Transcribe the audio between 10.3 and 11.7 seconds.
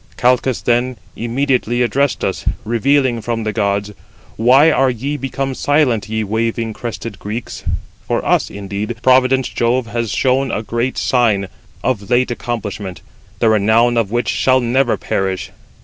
a great sign, late,